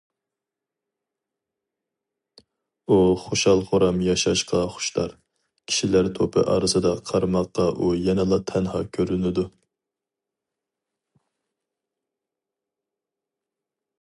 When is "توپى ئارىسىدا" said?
6.21-6.95